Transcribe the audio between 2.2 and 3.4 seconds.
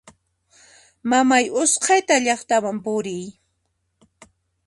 llaqtaman puriy!